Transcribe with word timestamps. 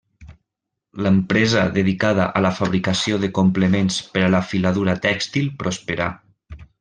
L'empresa 1.07 1.65
dedicada 1.75 2.25
a 2.41 2.43
la 2.47 2.53
fabricació 2.61 3.19
de 3.25 3.31
complements 3.41 3.99
per 4.15 4.23
a 4.29 4.35
la 4.37 4.41
filatura 4.53 4.97
tèxtil 5.09 5.53
prosperà. 5.63 6.09